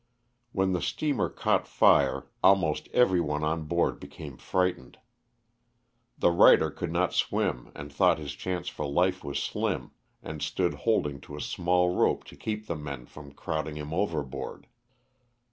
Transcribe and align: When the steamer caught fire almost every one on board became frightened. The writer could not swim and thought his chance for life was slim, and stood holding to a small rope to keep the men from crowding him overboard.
When 0.51 0.73
the 0.73 0.81
steamer 0.81 1.29
caught 1.29 1.67
fire 1.67 2.25
almost 2.43 2.87
every 2.91 3.21
one 3.21 3.43
on 3.43 3.65
board 3.65 3.99
became 3.99 4.35
frightened. 4.35 4.97
The 6.17 6.31
writer 6.31 6.71
could 6.71 6.91
not 6.91 7.13
swim 7.13 7.71
and 7.75 7.93
thought 7.93 8.17
his 8.17 8.31
chance 8.33 8.67
for 8.67 8.87
life 8.87 9.23
was 9.23 9.37
slim, 9.37 9.91
and 10.23 10.41
stood 10.41 10.73
holding 10.73 11.21
to 11.21 11.35
a 11.35 11.39
small 11.39 11.95
rope 11.95 12.23
to 12.23 12.35
keep 12.35 12.65
the 12.65 12.75
men 12.75 13.05
from 13.05 13.33
crowding 13.33 13.75
him 13.75 13.93
overboard. 13.93 14.65